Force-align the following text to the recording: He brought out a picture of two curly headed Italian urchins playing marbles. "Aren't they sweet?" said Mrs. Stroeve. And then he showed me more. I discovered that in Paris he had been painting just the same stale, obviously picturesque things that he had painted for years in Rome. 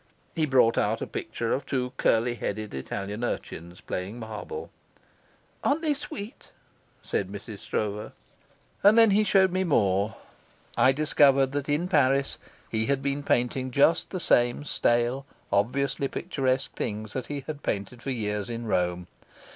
He 0.33 0.47
brought 0.47 0.79
out 0.79 1.03
a 1.03 1.05
picture 1.05 1.53
of 1.53 1.63
two 1.67 1.93
curly 1.97 2.33
headed 2.33 2.73
Italian 2.73 3.23
urchins 3.23 3.81
playing 3.81 4.17
marbles. 4.17 4.69
"Aren't 5.63 5.83
they 5.83 5.93
sweet?" 5.93 6.49
said 7.03 7.31
Mrs. 7.31 7.59
Stroeve. 7.59 8.11
And 8.81 8.97
then 8.97 9.11
he 9.11 9.23
showed 9.23 9.51
me 9.51 9.63
more. 9.63 10.15
I 10.75 10.91
discovered 10.91 11.51
that 11.51 11.69
in 11.69 11.87
Paris 11.87 12.39
he 12.67 12.87
had 12.87 13.03
been 13.03 13.21
painting 13.21 13.69
just 13.69 14.09
the 14.09 14.19
same 14.19 14.63
stale, 14.63 15.27
obviously 15.51 16.07
picturesque 16.07 16.75
things 16.75 17.13
that 17.13 17.27
he 17.27 17.41
had 17.45 17.61
painted 17.61 18.01
for 18.01 18.09
years 18.09 18.49
in 18.49 18.65
Rome. 18.65 19.05